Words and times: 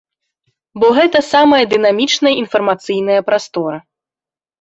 Бо 0.83 0.87
гэта 0.99 1.19
самая 1.33 1.59
дынамічная 1.73 2.31
інфармацыйная 2.45 3.21
прастора. 3.29 3.77